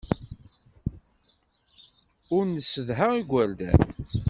Ur 2.35 2.43
nessedha 2.47 3.05
igerdan. 3.19 3.79